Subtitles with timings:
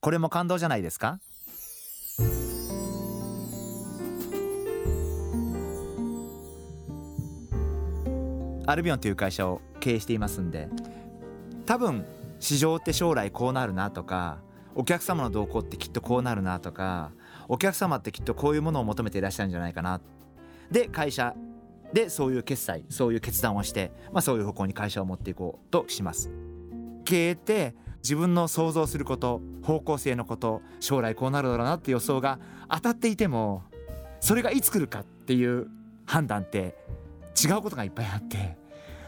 [0.00, 1.20] これも感動じゃないですか？
[8.66, 10.68] アルビオンという会社を経営していますんで
[11.64, 12.04] 多分
[12.38, 14.40] 市場って将来こうなるなとか
[14.74, 17.10] お客様の動向ってきっとこうなるなとか
[17.48, 20.02] お客様ってきっとこういうものを求めていらっしゃるんじゃないかな。
[20.70, 21.34] で会社
[21.94, 26.30] でそういう決済そういう決断をして、まあ、そういう方向に会社を持っていこうとします。
[27.06, 33.62] 経営って自分の想像すること方向性のこと将来こうなるだろうなって予想が当たっていても
[34.20, 35.68] それがいつ来るかっていう
[36.06, 36.76] 判断って
[37.42, 38.56] 違うことがいっぱいあって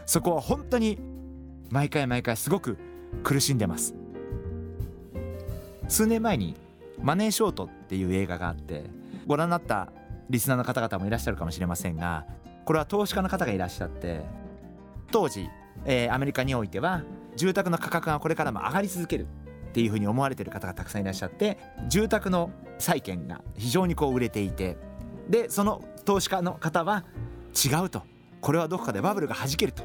[0.05, 0.99] そこは本当に
[1.69, 2.77] 毎回毎回すごく
[3.23, 3.95] 苦しんでます。
[5.91, 6.55] 数年前に
[7.03, 8.85] 「マネーショート」っていう映画があって
[9.27, 9.91] ご覧になった
[10.29, 12.25] リスナーの方々もいらっしゃるかもしれませんが
[12.63, 14.21] これは投資家の方がいらっしゃって
[15.11, 15.49] 当時、
[15.83, 17.03] えー、アメリカにおいては
[17.35, 19.27] 住宅の価格がこれからも上がり続ける
[19.69, 24.77] っていうふうに思われてる方がたくさんいらっしゃって住宅の債券が非常にこう売れていて
[25.29, 27.05] でその投資家の方は
[27.53, 28.03] 違うと。
[28.41, 29.83] これはどこかでバブルが弾けると。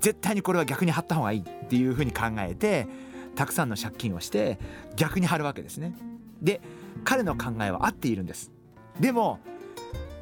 [0.00, 2.86] 絶対にこれは逆に張った方がいいっていうふうに考えて
[3.34, 4.58] たくさんの借金をして
[4.96, 5.94] 逆に張るわけですね。
[6.40, 6.60] で
[7.04, 8.50] 彼の考えは合っているんです。
[8.98, 9.40] でも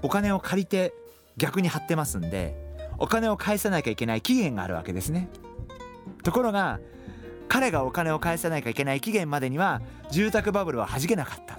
[0.03, 0.95] お金を借りて
[1.37, 2.57] 逆に張ってますんで
[2.99, 5.29] お金を返さなきゃいけない期限があるわけですね。
[6.29, 6.79] ところが
[7.49, 9.81] 彼がお金を返さなきゃいけない期限までには
[10.11, 11.59] 住宅バブルは弾けなかった。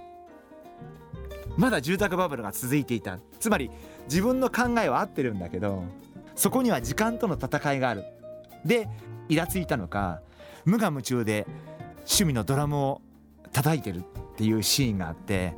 [1.57, 3.17] まだ住宅バブルが続いていた。
[3.39, 3.71] つまり
[4.05, 5.85] 自分の考えは合ってるんだけど
[6.35, 8.03] そこには時間との戦いがある。
[8.63, 8.87] で
[9.27, 10.21] イラついたのか
[10.65, 11.47] 無我夢中で
[12.01, 13.01] 趣味のドラムを
[13.51, 14.03] 叩いてる。
[14.29, 15.53] っていうシーンがあって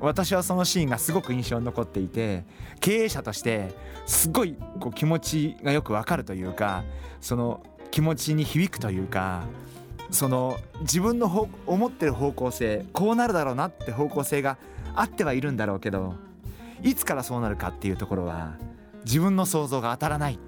[0.00, 2.44] 私はそのシーンがすごく印象に残っていて
[2.80, 3.72] 経営者として
[4.06, 6.82] すごいこう気持ちがよくわかるというか
[7.20, 7.62] その
[7.94, 9.44] 気持ちに響くというか
[10.10, 14.58] その自分の思ってる方向性こうなるだろうなって方向性が
[14.96, 16.16] あってはいるんだろうけど
[16.82, 18.56] いつからそうなるかっていうところは
[19.04, 20.40] 自分の想像が当たらない。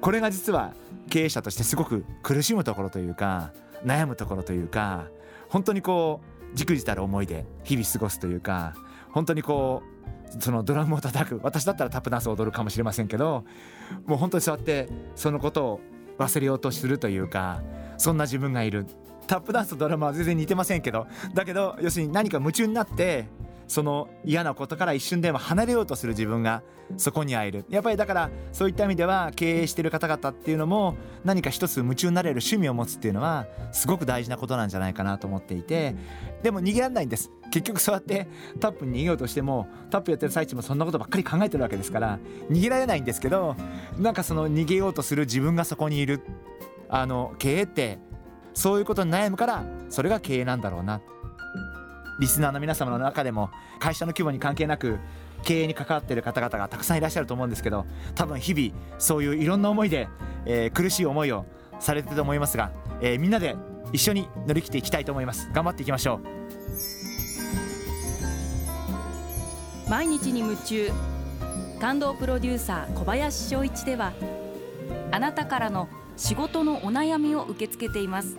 [0.00, 0.74] これが実は
[1.08, 3.52] 経営者としてすごく苦しむところというか
[3.84, 5.06] 悩むところというか
[5.48, 8.74] 本当にこうじくじたる思いで日々過ごすというか
[9.12, 9.84] 本当にこ
[10.36, 11.40] うそのドラムを叩く。
[11.44, 13.44] 私だったらタップダンスを踊るかもしれませんけど
[14.06, 15.80] もう本当にそうやってそのことを
[16.18, 17.62] 忘れようとするというか
[17.96, 18.86] そんな自分がいる。
[19.26, 23.26] タップダンスとドラマは全然似てませんけどだけど要するに何か夢中になって
[23.66, 26.62] その嫌なことから一瞬でも離れようとする自分が
[26.96, 27.64] そこにはいる。
[27.70, 35.94] やっぱりだからそういった意味では経営してる方々っていうのも何か一つ夢中になれる趣味を持つっていうのはすごく大事なことなんじゃないかなと思っていて
[36.42, 37.30] でも逃げられないんです。
[37.50, 38.28] 結局そうやって
[38.60, 42.18] タップに逃げようとしてもタップやってる最中もそんなことばっかり考えてるわけですから
[42.50, 43.56] 逃げられないんですけど
[43.98, 46.20] なんかその逃げようとする自分がそこにいる
[46.88, 47.98] あの経営って
[48.54, 51.00] そういうことに悩むからそれが経営なんだろうな。
[52.18, 54.98] リスナーの皆様の中でも会社の規模に関係なく
[55.42, 60.08] 経営に関わっている方々がたくさんいらっしゃると思うんですけど多分日々そういういろんな思いで、
[60.46, 61.46] えー、苦しい思いを
[61.80, 63.56] されてると思いますが、えー、みんなで
[63.92, 65.50] 一緒に乗り切っていきたいと思います。
[65.52, 66.20] 頑張っていきましょ
[69.86, 69.90] う。
[69.90, 70.90] 毎日に夢中。
[71.80, 74.14] 感動プロデューサー小林翔一では
[75.10, 78.38] あなたからの仕事のお悩みを受け付けています。